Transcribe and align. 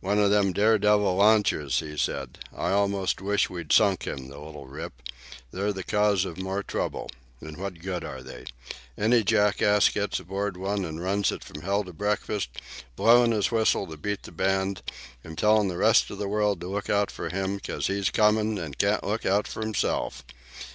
"One 0.00 0.18
of 0.18 0.30
them 0.30 0.54
dare 0.54 0.78
devil 0.78 1.14
launches," 1.16 1.80
he 1.80 1.98
said. 1.98 2.38
"I 2.56 2.70
almost 2.70 3.20
wish 3.20 3.50
we'd 3.50 3.70
sunk 3.70 4.06
him, 4.06 4.30
the 4.30 4.38
little 4.38 4.66
rip! 4.66 4.94
They're 5.50 5.74
the 5.74 5.82
cause 5.84 6.24
of 6.24 6.38
more 6.38 6.62
trouble. 6.62 7.10
And 7.42 7.58
what 7.58 7.80
good 7.82 8.02
are 8.02 8.22
they? 8.22 8.46
Any 8.96 9.22
jackass 9.22 9.90
gets 9.90 10.18
aboard 10.18 10.56
one 10.56 10.86
and 10.86 11.02
runs 11.02 11.30
it 11.30 11.44
from 11.44 11.60
hell 11.60 11.84
to 11.84 11.92
breakfast, 11.92 12.48
blowin' 12.96 13.32
his 13.32 13.50
whistle 13.52 13.86
to 13.88 13.98
beat 13.98 14.22
the 14.22 14.32
band 14.32 14.80
and 15.22 15.36
tellin' 15.36 15.68
the 15.68 15.76
rest 15.76 16.08
of 16.08 16.16
the 16.16 16.28
world 16.28 16.62
to 16.62 16.66
look 16.68 16.88
out 16.88 17.10
for 17.10 17.28
him, 17.28 17.56
because 17.56 17.88
he's 17.88 18.08
comin' 18.08 18.56
and 18.56 18.78
can't 18.78 19.04
look 19.04 19.26
out 19.26 19.46
for 19.46 19.60
himself! 19.60 20.24